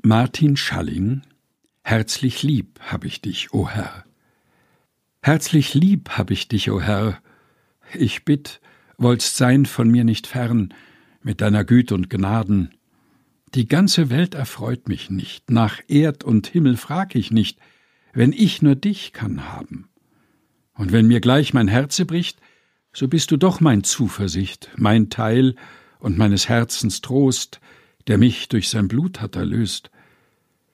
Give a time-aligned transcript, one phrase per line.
[0.00, 1.22] Martin Schalling
[1.84, 4.04] Herzlich lieb hab ich dich, o Herr.
[5.20, 7.20] Herzlich lieb hab ich dich, o Herr.
[7.94, 8.60] Ich bitt,
[8.96, 10.74] wollst sein von mir nicht fern,
[11.22, 12.74] mit deiner Güte und Gnaden.
[13.54, 17.60] Die ganze Welt erfreut mich nicht, nach Erd und Himmel frag ich nicht,
[18.12, 19.88] wenn ich nur dich kann haben.
[20.74, 22.40] Und wenn mir gleich mein Herze bricht,
[22.92, 25.54] so bist du doch mein Zuversicht, mein Teil
[26.00, 27.60] und meines Herzens Trost,
[28.08, 29.90] der mich durch sein Blut hat erlöst.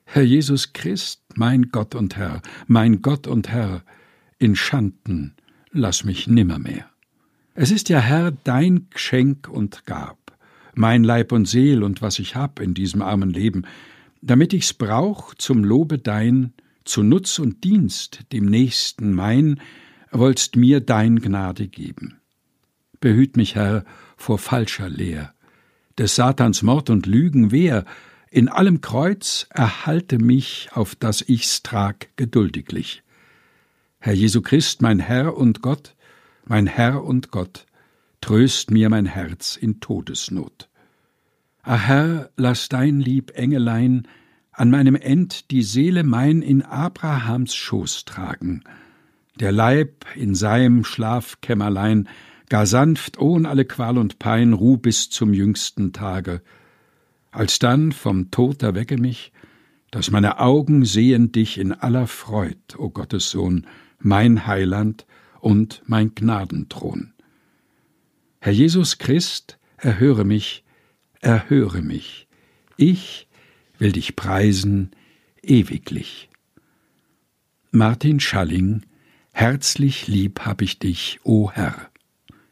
[0.05, 3.83] Herr Jesus Christ, mein Gott und Herr, mein Gott und Herr,
[4.39, 5.35] in Schanden
[5.71, 6.89] lass mich nimmermehr.
[7.55, 10.39] Es ist ja, Herr, dein Geschenk und Gab,
[10.75, 13.65] mein Leib und Seel und was ich hab in diesem armen Leben,
[14.23, 16.53] damit ich's brauch zum Lobe dein,
[16.85, 19.61] zu Nutz und Dienst dem Nächsten mein,
[20.11, 22.21] wollst mir dein Gnade geben.
[23.01, 23.85] Behüt mich, Herr,
[24.17, 25.35] vor falscher Lehr,
[25.99, 27.85] des Satans Mord und Lügen wehr,
[28.31, 33.03] in allem Kreuz erhalte mich, auf das ich's trag, geduldiglich.
[33.99, 35.95] Herr Jesu Christ, mein Herr und Gott,
[36.45, 37.67] mein Herr und Gott,
[38.21, 40.69] tröst mir mein Herz in Todesnot.
[41.63, 44.07] Ach Herr, lass dein lieb Engelein
[44.53, 48.65] an meinem End die Seele mein in Abrahams Schoß tragen,
[49.39, 52.09] der Leib in seinem Schlafkämmerlein
[52.49, 56.43] gar sanft ohn alle Qual und Pein ruh bis zum jüngsten Tage.
[57.31, 59.33] Alsdann vom Tod erwecke mich,
[59.91, 63.67] dass meine Augen sehen dich in aller Freud, o Gottes Sohn,
[63.99, 65.07] mein Heiland
[65.41, 67.13] und mein Gnadenthron.
[68.41, 70.65] Herr Jesus Christ, erhöre mich,
[71.21, 72.29] erhöre mich.
[72.77, 73.29] Ich
[73.79, 74.91] will dich preisen
[75.43, 76.29] ewiglich.
[77.71, 78.83] Martin Schalling
[79.39, 81.91] Herzlich lieb hab ich dich, o Herr